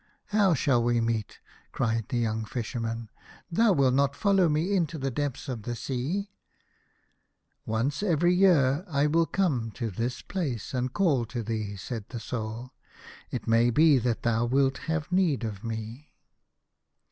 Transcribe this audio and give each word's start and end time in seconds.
"How 0.37 0.55
shall 0.55 0.81
we 0.83 0.99
meet?" 0.99 1.39
cried 1.73 2.07
the 2.09 2.17
young 2.17 2.43
Fisherman." 2.43 3.11
Thou 3.51 3.71
wilt 3.73 3.93
not 3.93 4.15
follow 4.15 4.49
me 4.49 4.75
into 4.75 4.97
the 4.97 5.11
depths 5.11 5.47
of 5.47 5.61
the 5.61 5.75
sea?"" 5.75 6.31
Once 7.67 8.01
every 8.01 8.33
year 8.33 8.83
I 8.89 9.05
will 9.05 9.27
come 9.27 9.69
to 9.73 9.91
this 9.91 10.23
place, 10.23 10.73
and 10.73 10.91
call 10.91 11.25
to 11.25 11.43
thee," 11.43 11.75
said 11.75 12.05
the 12.09 12.19
Soul." 12.19 12.71
It 13.29 13.47
may 13.47 13.69
be 13.69 13.99
that 13.99 14.23
thou 14.23 14.45
wilt 14.45 14.79
have 14.89 15.11
need 15.11 15.43
of 15.43 15.63
me." 15.63 16.09